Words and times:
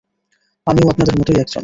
আমিও 0.67 0.87
আপনাদের 0.89 1.15
মতোই 1.17 1.37
একজন। 1.39 1.59